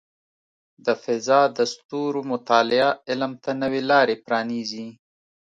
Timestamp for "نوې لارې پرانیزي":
3.61-4.87